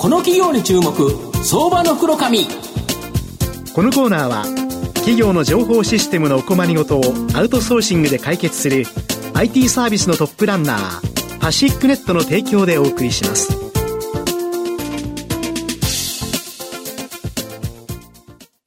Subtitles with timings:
[0.00, 1.10] この企業に注目
[1.44, 2.46] 相場の袋紙
[3.74, 4.44] このコーナーは
[4.94, 7.02] 企業の情報システムのお困りごとを
[7.34, 8.86] アウトソーシングで解決する
[9.34, 13.60] IT サービスのトップランナーパシックネットの提供でお送りします。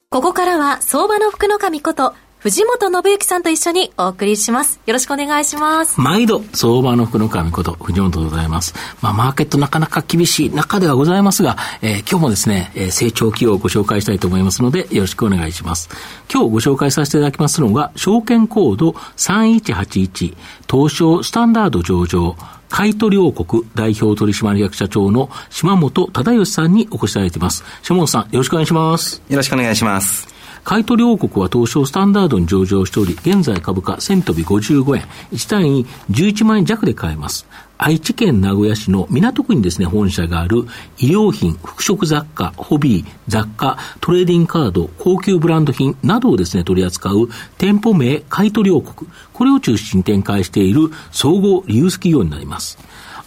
[0.08, 2.14] ここからは相場の福の神こと
[2.44, 4.78] 藤本信之さんと一緒にお送りします。
[4.84, 5.98] よろしくお願いします。
[5.98, 8.74] 毎度、相場の福の神こと、藤本でございます。
[9.00, 15.88] まあ、マーケットなかなか厳しい中ではございますが、えー、今日もですね、えー、成長企業をご紹介したいと思いますので、よろしくお願いします。
[16.30, 20.36] 今日ご紹介させていただきますのが、証券コード3181、
[20.70, 22.36] 東証スタンダード上場、
[22.68, 27.64] 買取王国代表取締役社長の島本忠義さんにお越しいただいています。
[27.82, 29.22] 島本さん、よろしくお願いします。
[29.30, 30.33] よろしくお願いします。
[30.64, 37.46] 買取王国は東証スタンダードに上場しており、現在株価1000飛び55円、1単位11万円弱で買えます。
[37.76, 40.64] 愛知県名古屋市の港区にですね、本社がある
[40.98, 49.10] 医療品、服飾雑貨、ホビー、雑貨、トレーディングカード、高級ブランド品などをですね、取り扱う店舗名買取王国。
[49.34, 52.78] これを中心に展開している総合リユース企業になります。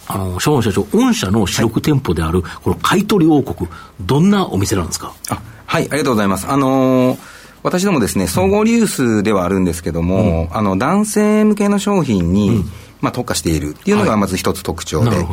[0.08, 3.68] あの、社長、御社の主力店舗である、この買取王国、
[4.00, 5.14] どんなお店なんですか？
[5.30, 6.48] あはい、ありがとうございます。
[6.48, 7.18] あのー
[7.64, 12.64] 私どもですね、総合リユースではあるんですけども、うん、あの、男性向けの商品に、うん、
[13.00, 15.26] まあ、特化しているっていうのがまず一つ特徴で、はい、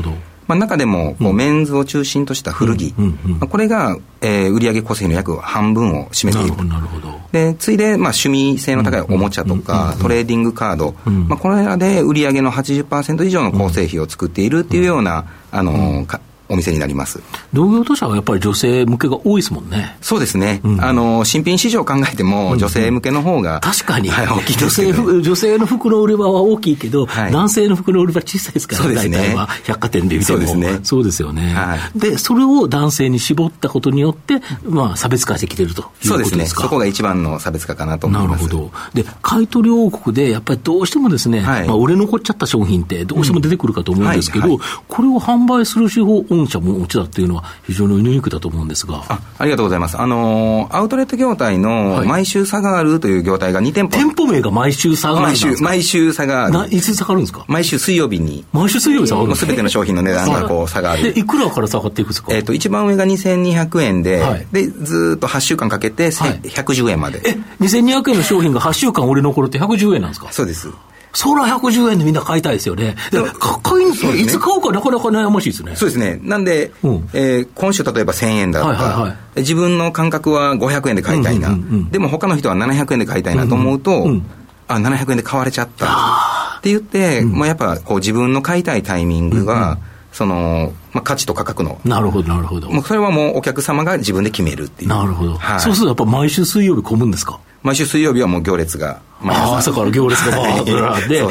[0.48, 10.96] まあ、中でもこう、メンズを中心とした古着、まあ、これが、えー、売上構成の約半分を占めているなるほどでついで、まあ、趣味性の高いおもちゃとか、トレーディングカード、
[11.28, 16.06] まあ、これらで売上の80%以上の構成費を作っているっていうような、あの、
[16.48, 17.22] お店になります。
[17.54, 19.98] 同業他社はやっぱり女性向けが多いですもんね。
[20.02, 30.38] そうですね、うん、あの新品市場を考えても、女性向けの方が、確かに、はい、大きい女性女性の服の売り場は大きいけど、はい、男性の服の売り場小さいですから、ね、大体は百貨店で見ても。
[30.40, 30.80] そうですね。
[30.84, 36.12] そうですよね、はい、でそれを男性に絞ったことによって、まあ、差別化してきてるということですか？
[36.12, 36.46] そうですね。
[36.46, 38.44] そこが一番の差別化かなと思います。
[38.44, 38.72] なるほど。
[38.94, 49.04] で買取王国でやっぱりどうしてもですね、はい、まあ、売れ残っちゃった商品ってどうしても出てくるかと思うんですけど、うん、これを販売する手法御社も持ちだっていうのは、非常にユニークだと思うんですが。
[49.08, 56.76] あありがとうございます、あのアウトレット業態の毎週差があるという業態が2店舗、店舗名が毎週差がある毎週毎週差がある。
[56.76, 57.46] いつ差があるんですか？
[57.48, 58.46] 毎週水曜日に。
[58.54, 61.14] 毎週水曜日差があるすべての商品の値段がこう差がある。
[61.14, 67.22] でいくらから下がっていくんですか、えーと、一番上が2200円ではい、でずっと8週間かけて、はい、110円まで。
[67.26, 70.32] え2200円の商品が8週間売れ残るって110円なんですか？
[70.32, 70.70] そうです
[71.16, 72.96] そら110円でみんな買いたいですよね。
[73.40, 75.76] 高いんですよ、ね、いつ買うかなかなか悩ましいですね。
[75.76, 76.20] そうですね。
[76.22, 84.26] なんで、うん、えー、今週例えば1000円だとか、はいはいはい、自分の感覚は500円で買いたいな、うんうんうん、でも他の人は700円で買いたいなと思うと、うんうん、
[84.68, 89.78] あ、700円で買われちゃったって言って、うん、まあ、やっぱこう自分の買いたいタイミングが、うんうん
[90.16, 91.82] その、まあ、価値と価格の。
[91.84, 92.72] なるほど、なるほど。
[92.72, 94.90] もうそれはもうお客様が自分で決めるっていう。
[94.90, 95.34] なるほど。
[95.34, 97.42] はい、そうするとやっぱ毎週水曜日混むんですか？
[97.64, 101.26] 毎週水曜日はもう行列があ朝から行列がバーッと並んで、あ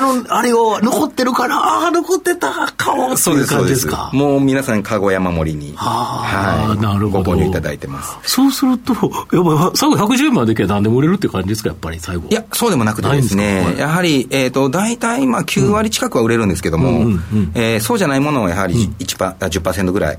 [0.00, 4.10] の、あれを残ってるから、ああ、残ってた、買おうっていう感じですか？
[4.12, 7.24] もう皆さん、かご山盛りに、はい、なるほど。
[7.24, 8.16] ご購入いただいてます。
[8.24, 9.02] そうすると、やっ
[9.44, 12.28] ぱ最後110万でいけば何でも売れるって感じですか、やっぱり最後。
[12.28, 17.06] いや、そうでもなくてですね、やはり、えっ、と、大体、まあ、9割近くは売れるんですけども、
[17.54, 20.18] えそうじゃないものはやはり1パ、10%ぐらい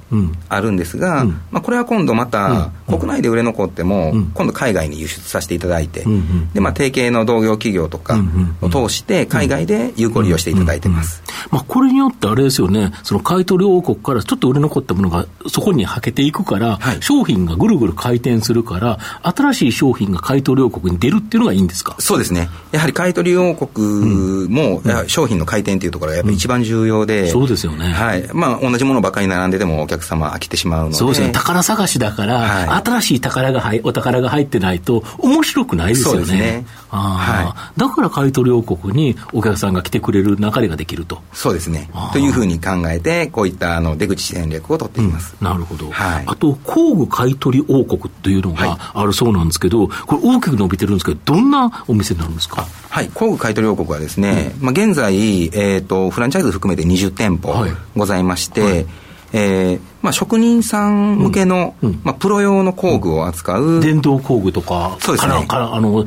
[0.49, 6.05] あるんですが、まあ、これは今度また、国内で売れ残っても、今度海外に輸出させていただいて、
[6.53, 8.19] で、まあ、提携の同業企業とか
[8.61, 11.21] を通して、海外で有効利用していただいてます。
[11.51, 21.95] まあ、これによってあれですよね、その買取王国からちょっと売れ残ったものがそこにはけていくから、はい、商品がぐるぐる回転するから、新しい商品が買取王国に出るっていうのがいいんですか？
[21.99, 22.49] そうですね。
[22.71, 27.89] やはり買取王国も、うん、商品の回転というところがやっぱり一番重要で、うん、そうですよね。
[27.89, 28.27] はい。
[28.33, 30.95] まあ、同じものばかり並んでてもお客様飽きてしまうので。
[30.95, 31.31] そうですね。
[31.31, 36.17] 宝探しだから、はい、新しい宝が入、お宝が入ってないと面白くないですよね。
[36.17, 36.65] そうですね。
[36.99, 41.21] はい、だから買取王国にお客さんが来てくれる流れができると。
[41.33, 41.89] そうですね。
[42.13, 45.35] というふうに考えて、こういったあの出口戦略を取っています。
[45.39, 45.89] うん、なるほど。
[45.91, 52.65] はい、あと、工具買取王国というのがあるそうなんですけど、これ大きく伸びてるんですけど、どんなお店になるんですか？
[52.89, 55.15] はい、工具買取王国はですね、うん、まあ、現在、
[55.47, 57.53] えーと、フランチャイズ含めて20店舗
[57.95, 58.71] ございまして、はい。
[58.71, 58.85] はい
[59.33, 61.89] えーまあ、職人さん向けの、うん。
[61.89, 65.45] うん、まあ、プロ用の工具を扱う、電動工具とか、そうですね。
[65.49, 66.05] あの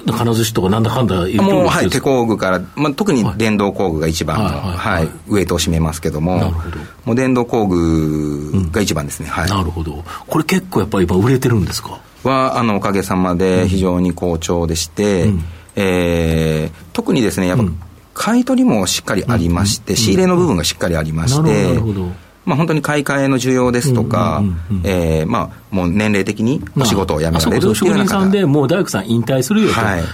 [0.00, 6.78] 金槌とかなんだかんだいもう、はい、手工具から、まあ、特に電動工具が一番の、はい、ウエイトを占めますけども、なるほど。
[7.04, 9.48] もう電動工具が一番ですね、はい。
[9.48, 10.04] なるほど。
[10.26, 12.00] これ結構やっぱり今売れてるんですか？
[12.24, 15.44] は、あの、おかげさまで非常に好調でして、うん、
[15.76, 17.64] えー、特にですね、やっぱ、
[18.14, 22.10] 買い取りもしっかりありまして、仕入れの部分がしっかりありまして、なるほど。
[22.48, 24.42] まあ、本当に買い替えの需要ですとか、
[24.82, 29.70] えまあ、もう年齢的にお仕事を辞められるっていう職人さんでもう大工さん引退するよ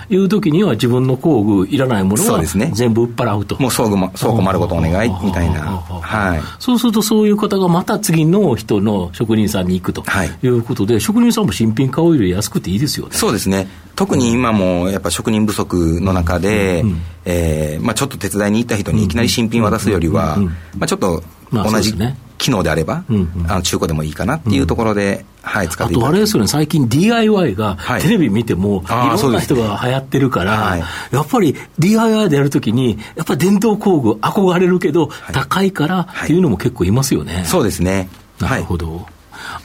[0.09, 0.17] とい。
[0.17, 3.57] う時には、自分の工具、いらないものは全部売っ払うと。
[3.63, 10.03] もう倉庫も倉庫丸ごとお願いみたいな、はい、そうすると、そういう方がまた次の人の職人さんに行くと
[10.43, 10.49] い。
[10.49, 13.13] うことで、はい、職人さんも新品買うより安くていいですよね。
[13.15, 13.69] そうですね。
[13.95, 20.37] 特に今もやっぱ職人不足の中で、うん、えー、まあ、ちょっと手伝いに行った人にいきなり新品渡すよりは、
[20.77, 21.95] まあ、ちょっと同じ
[22.39, 30.83] 機能であれば、うんうん、あの中古でもいいかなっていうところで、うん、はい、使ってあとあれですよね、最近 DIY が、テレビ見ても、い、ろんな人が流行ってるから、はい、
[31.13, 37.45] やっぱり DIY でやるときに、やっぱり伝統工具、憧れるけど、はい、高いからっていうのも結構いますよね。
[37.47, 38.09] そうですね。
[38.41, 39.07] なるほど。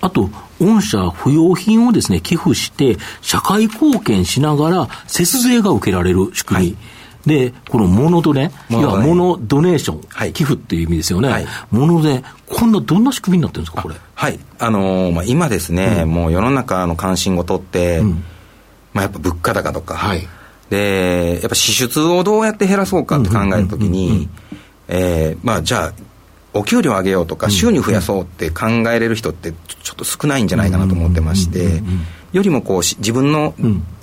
[0.02, 0.30] あと、
[0.60, 6.78] 御社不用品をですね、寄付して、社会貢献しながら、節税が受けられる仕組み。
[7.26, 11.28] はいで、このモノドネ、いわモノドネーション、はい、寄付っていう意味ですよね。
[11.28, 13.96] はい、モノで、こんなどんな仕組みになってるんですか、これ？
[14.16, 14.40] はい。
[14.58, 18.24] あのー、まあ、今ですね、うん、もう世の中の関心事って、うん、
[18.94, 20.26] まあ、やっぱ物価高とか、はい、
[20.70, 24.30] で、やっぱ支出をどうやって減らそうかって考えるときに、
[24.88, 25.94] えまあ、じゃあ、
[26.54, 29.52] お給料上げようとか、収入増やそうって考えれる人って
[29.84, 31.84] ちょっと少ないんじゃないかなと思ってまして、
[32.32, 33.56] よりもこう自分の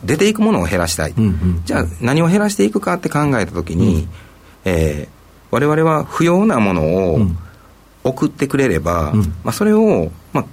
[0.04, 1.14] 出ていくものを減らしたい、
[1.64, 4.08] じゃあ何を減らしていくかって考えたときに、
[4.64, 5.16] えー、
[5.50, 7.20] 我々は不要なものを
[8.04, 9.12] 送ってくれれば、
[9.44, 10.44] まあ、それを、まあ、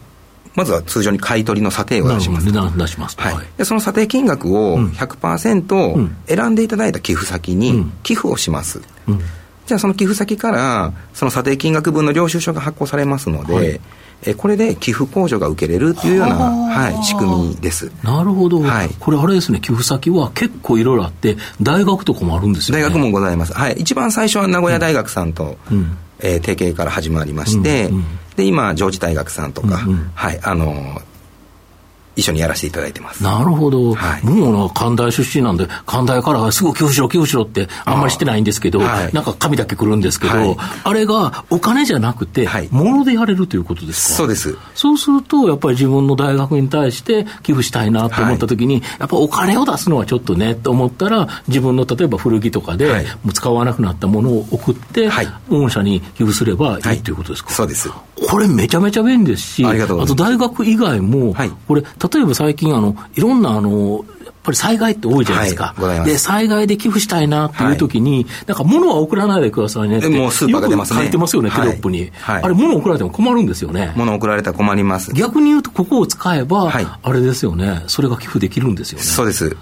[0.56, 2.46] まずは通常に買い取りの査定を出します。
[2.52, 3.16] 出します。
[3.20, 3.36] はい。
[3.58, 8.82] で、その査定金額を100%選んでいただいた寄付先に寄付をします。
[9.08, 9.20] うん。
[9.66, 13.80] じゃあその寄付先からその査定金額分の領収書が発行されますので、はい、
[14.26, 17.92] えこれで寄付控除が受けれるというような、はい、仕組みです。
[18.04, 22.84] なるほど、はい、これあれですね、寄付先は結構いろいろあって、大学とかもあるんですよね。
[22.84, 23.54] 大学もございます。
[23.54, 28.06] はい、一番最初は名古屋大学さんと、うん、えー、提携から始まりまして、うんうん、
[28.36, 30.40] で今上智大学さんとか、うんうん、はい。
[30.44, 31.02] あの
[32.16, 33.24] 一緒にやらせていただいてます。
[33.24, 33.94] なるほど。
[33.94, 44.18] はい、もう関大出身なんで、関大からすぐ寄付しろ、寄付しろってあんまりしてないんですけど、はい、なんか紙だけ来るんですけど、はい、あれがお金じゃなくて、物でやれるということですか？
[44.18, 44.58] そうです。
[44.76, 52.92] そうすると、やっぱり自分の大学に対して寄付したいなと思ったときに、やっぱお金を出すのはちょっとねと思ったら、自分の例えば古着とかで、
[53.24, 55.10] もう使わなくなったものを送って、
[55.50, 57.14] 御社に寄付すればいいとい。
[57.14, 57.90] うことですか、そうです。
[58.28, 61.36] これめちゃめちゃ便利ですし、あと大学以外も、
[61.68, 65.74] これ、例えば最近あの、いろんなあの、やっぱり災害って多いじゃないですか。
[65.78, 70.10] はい、で、災害で寄付したいなっていう時に、はい、なんか物は送らないでくださいねって。
[70.10, 71.00] もうスーパーが出ますね。
[71.00, 72.12] 書いてますよね、テロップに。
[72.20, 73.94] はい、あれ、物送られても困るんですよね。
[73.96, 75.14] 物送られたら困ります。
[75.14, 76.74] 逆に言うと、ここを使えば、
[77.04, 79.04] あれですよね、それが寄付できるんですよね。
[79.06, 79.56] そうです。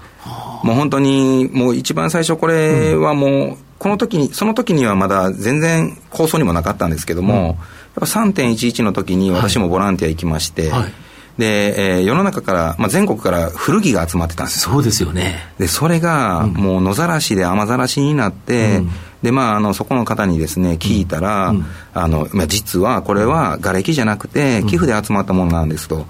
[0.63, 7.55] もう本当に、もう一番最初、これはもう、うん、この時に、その時にはまだ全然構想にもなかったんですけども、うん、やっ
[7.95, 10.93] ぱ3.11の時に私もボランティア行きまして、はい
[11.41, 15.39] で、えー、世の中から、まあ、全国から古着が集まってたんですそうですよね。
[15.57, 18.91] で、それが、もう野ざらしで雨ざらしになって、うん、
[19.21, 26.07] で、まあ、あの、そこの方にですね、聞いたら、うん、あの、まあ、実はこれは瓦礫じゃなくて、寄付で集まったものなんですと。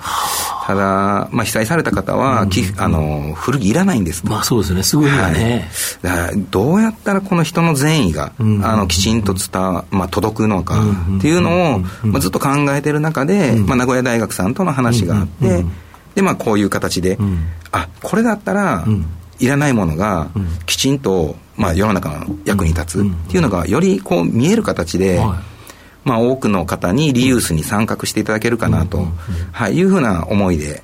[0.66, 4.30] ただ、まあ、被災された方は、寄付、あの、古着いらないんですと。
[4.30, 5.70] まあ、そうですね、すごいよね。
[6.02, 10.82] はい、だからどうやったらこの人の善意が、あの、きちんと伝わ、まあ、届くのか
[11.18, 15.66] っていうのを、まあ、ずっと考えてる中で、まあ、名古屋大学さんとの話があって、
[16.16, 17.18] で、まあ、こういう形で、
[17.72, 18.86] あ、これだったら、
[19.40, 20.30] いらないものが
[20.66, 25.22] きちんと、まあ、世の中の役に立つっていうのがよりこう見える形で、
[26.04, 29.08] まあ、多くの方にリユースに参画していただけるかなと、
[29.52, 30.84] はい、いうふうな思いで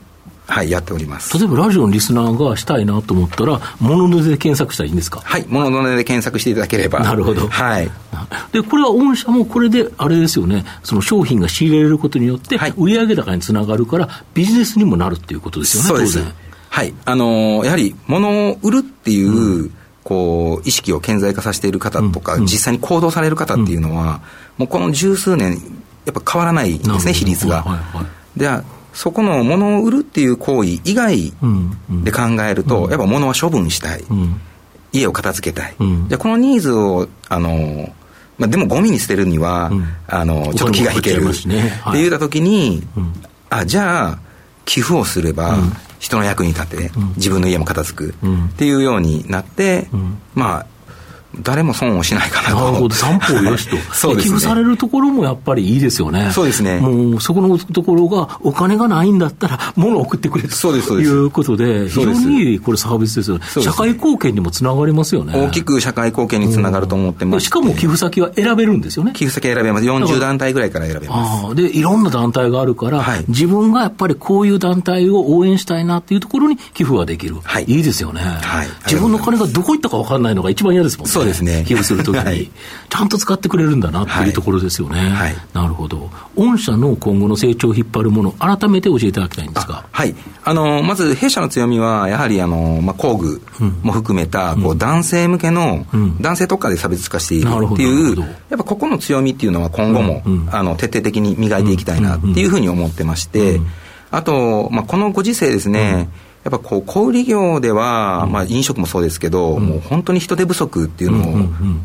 [0.50, 5.20] はい、やっております例えばラジオのリスナーがしたいなと思ったら、モノノで検索したらいいんですか？
[5.20, 7.02] はい、モノノで検索していただければ。
[7.02, 7.50] なるほど。
[7.50, 7.92] はい。
[8.54, 16.20] で、これは御社もこれで、あれですよね、その商品が仕入れられることによって、売上高につながるから、ビジネスにもなるっていうことですよね、そうです。
[16.70, 16.94] はい。
[17.04, 19.72] あのー、やはり、物を売るっていう、うん
[20.08, 24.22] こう意識を顕在化させている方とか、うん、実際に行動される方っていうのは、
[24.58, 25.58] もうこの十数年、
[26.06, 27.64] やっぱ変わらないんですね、比率が。
[27.64, 28.06] はいは
[28.38, 28.50] い、で
[28.94, 31.34] そこの物を売るっていう行為以外
[32.06, 34.04] で考えると、やっぱ物は処分したい、
[34.94, 35.76] 家を片付けたい、
[36.08, 37.94] じゃこのニーズをあの
[38.38, 39.72] まあ、でもゴミに捨てるには、
[40.08, 41.48] あのちょっと気が引ける、って
[41.96, 42.88] 言った時に、
[43.50, 44.20] あじゃあ
[44.68, 45.58] 寄付をすれば、
[45.98, 48.14] 人の役に立て、自分の家も片付く、っ
[48.58, 49.88] ていうようになって、
[50.36, 50.66] まあ
[51.42, 52.56] 誰も損をしないかなと。
[52.56, 53.78] なるほど、三方よしと。
[53.94, 54.36] そうですね。
[54.36, 56.32] 寄付されるところもやっぱりいいですよね。
[56.34, 56.80] そうですね。
[56.80, 60.94] もう、そこのところが、お金がないんだったら、物を送ってくれとそうです。
[60.94, 63.46] いうことで、非常にいい、これサービスですよね。
[63.62, 65.34] 社会貢献にもつながりますよね。
[65.36, 67.46] 大きく社会貢献につながると思ってます。
[67.46, 69.12] しかも寄付先は選べるんですよね。
[69.14, 69.86] 寄付先選べます。
[69.86, 71.56] 40団体ぐらいから選べます。
[71.56, 77.36] で、いろんな団体があるから、はい、自分がやっぱりこういう団体を応援したいなっていうところに寄付ができる。
[77.44, 77.66] はい。
[77.66, 78.22] いいですよね。
[78.22, 78.68] はい。
[78.86, 81.27] 自分の金がどこ行ったか分かんないのが一番嫌ですもんね。
[81.28, 81.64] ですね。
[81.68, 82.50] 寄付するときに、はい、
[82.90, 85.00] ちゃんと使ってくれるんだなっていうところですよね。
[85.10, 85.36] はい。
[85.54, 86.10] なるほど。
[86.36, 89.86] 御社の今後の成長を引っ張るもの、改めて教えていただきたいんですが。
[89.92, 90.16] はい。
[90.44, 93.42] あの、まず弊社の強みは、やはりあの、まあ、工具
[93.84, 95.86] も含めた、こう、男性向けの、
[96.22, 103.60] 男性特化で差別化しているっていう、やっぱここの強みっていうのは今後も、あの、徹底的に磨いていきたいなっていうふうに思ってまして、
[104.12, 106.10] あと、まあ、このご時世ですね、
[106.48, 111.34] やっぱこう小売業では、まあ、飲食もそうですけど、もう本当に人手不足っていうのを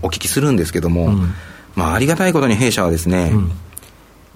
[0.03, 1.15] お聞きするんですけども、
[1.75, 3.33] まあ、ありがたいことに弊社はですね、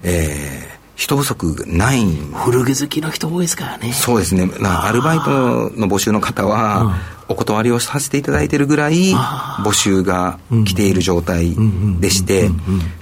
[0.02, 2.04] えー、人不足ない。
[2.44, 3.92] 古着好きの人多いですからね。
[3.92, 4.50] そうですね。
[4.64, 5.30] アルバイト
[5.78, 9.14] の募集の方は、お断りをさせていただいているぐらい、
[9.62, 11.54] 募集が来ている状態
[12.00, 12.50] でして、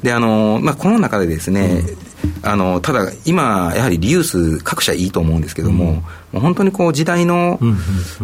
[0.02, 1.84] で、あの、まあ、この中でですね、
[2.42, 6.02] あの、ただ、今、やはりリユース各社いいと思うんですけども、も
[6.34, 7.58] う本当にこう、時代の、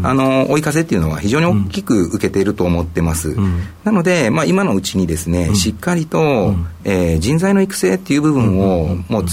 [0.02, 3.36] あの、追い風っていうのは非常に大きく受けていると思ってます。
[3.84, 6.54] なので、まあ、今のうちにですね、しっかりと、
[6.84, 9.24] えー、人材の育成っていう部分を、もう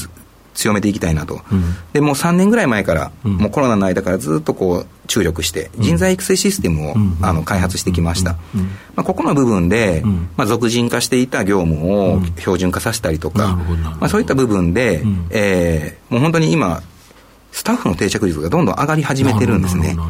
[0.58, 8.34] 強めていきたいなと、うん、でもう3年ぐらい前から、うん、もうコロナの間からずっとこう注力して、人材育成システムを、あの開発してきました、
[8.96, 10.04] まあ、ここの部分で、
[10.36, 16.84] まあ、俗人化していた業務を標準化させたりとか、まあ、そういった部分で、うん、えー、もう本当に今、
[17.52, 19.96] スタッフの定着率がどんどん上がり始めてるんですね。
[19.96, 20.04] な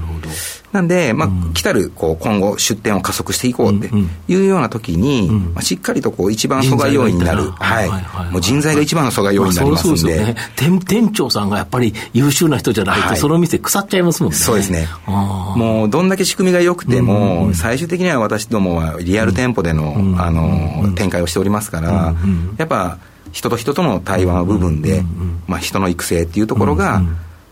[0.82, 3.90] んで、まあ、来たる、こう、今後出店を加速していこうって
[4.28, 7.52] いうような時に、まあ、しっかりとこう、一番阻害要因になる。
[7.52, 8.32] はい。
[8.32, 9.98] もう人材が一番の阻害要因になりますんで。
[9.98, 10.36] そうですよね。
[10.58, 14.38] 店店長さんがやっぱり優秀な人じゃないと、その店腐っちゃいますもんね。
[14.38, 14.88] そうですね。
[15.06, 22.14] もう、どんだけ仕組みが良くても、最終的には私どもはリアル店舗での、あの、展開をしておりますから、
[22.58, 22.98] やっぱ、
[23.32, 25.04] 人と人との対話の部分で、
[25.48, 27.02] まあ、人の育成っていうところが、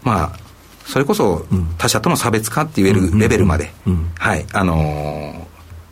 [0.04, 0.45] まあ、
[0.86, 1.46] それこそ
[1.78, 3.74] 他者との差別化って言えるレベルまで、
[4.18, 5.46] はい、あのー、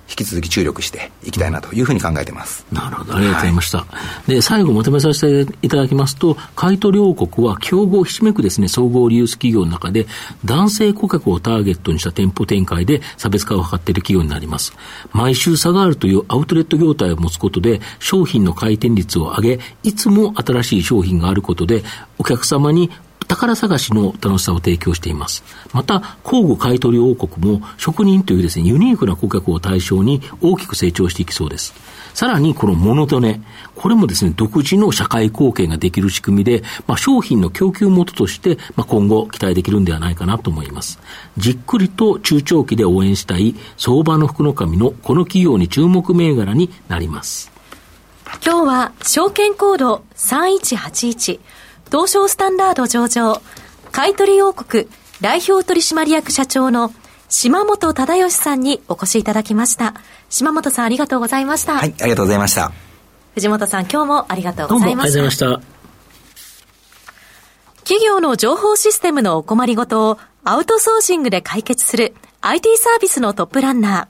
[0.10, 2.66] 引き続き注力していきたいなというふうに考えてます。
[2.72, 3.80] なるほど、ありがとうございました。
[3.80, 3.88] は
[4.28, 10.06] い、で、最後まとめさせていただきますと、買取王国は競合ひしめくですね、総合リユース企業の中で、
[10.46, 14.74] 男性顧客をターゲットにした店舗展開で差別化を図っている企業になります。
[15.14, 21.84] 毎週差があるというアウトレット業態を持つことで、商品の回転率を上げ、いつも新しい商品があることで、
[22.20, 22.92] お客様に
[23.26, 25.44] 宝探しの楽しさを提供しています。
[25.74, 31.74] また、工具買取王国も職人というですね、ユニークな顧客を対象に大きく成長していきそうです。
[32.14, 33.42] さらに、このモノトネ。
[33.76, 41.00] これもですね、独自の社会貢献ができる仕組みで、まあ、商品の供給元として、まあ、今後期待できるんではないかなと思います。
[41.38, 47.52] じっくりと中長期で応援したい相場の福の神のこの企業に注目銘柄になります。
[48.46, 51.40] 今日は証券コード3181
[51.94, 53.40] 東証スタンダード上場、
[53.92, 54.88] 買取王国
[55.22, 56.92] 代表取締役社長の
[57.30, 59.94] 島本忠義さんにお越しいただきました。
[60.28, 61.76] 島本さんありがとうございました。
[61.76, 62.72] はい、ありがとうございました。
[63.36, 65.20] 藤本さん今日もありがとうございました。
[65.20, 65.68] ありがとうございまし
[67.76, 67.84] た。
[67.84, 74.10] 企業の情報システムのお困りごとをアウトソーシングで解決する IT サービスのトップランナ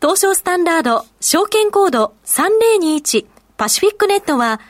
[0.00, 3.26] 東証スタンダード証券コード3021
[3.58, 4.62] パシフィックネットは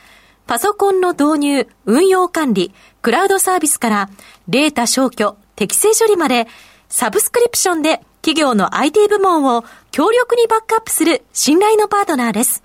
[0.47, 4.09] パソコンの導入、運用管理、クラウドサービスから
[4.47, 6.47] データ消去、適正処理まで、
[6.89, 12.63] サブスクリプションで企業の IT 部門を強力にバックアップする信頼のパートナーです。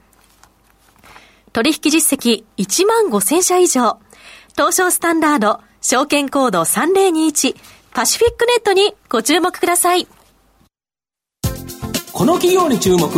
[1.53, 3.99] 取引実績1万5000社以上。
[4.55, 7.57] 東証スタンダード、証券コード3021、
[7.95, 10.07] パシフィックネットにご注目ください。
[12.13, 13.09] この企業に注目、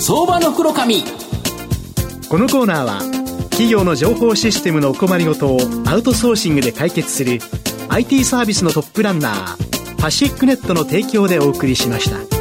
[0.00, 1.02] 相場の黒髪。
[2.28, 3.17] このコーナーは、
[3.58, 7.40] 企業の情報システムのお困りごとをアウトソーシングで解決する
[7.88, 12.37] IT サービスのトップランナーパシックネットの提供でお送りしました。